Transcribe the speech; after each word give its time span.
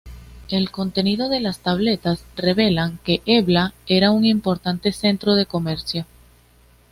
El 0.49 0.71
contenido 0.71 1.29
de 1.29 1.39
las 1.41 1.59
tabletas 1.59 2.25
revelan 2.35 2.97
que 3.03 3.21
Ebla 3.27 3.75
era 3.85 4.09
un 4.09 4.25
importante 4.25 4.93
centro 4.93 5.35
de 5.35 5.45
comercio. 5.45 6.07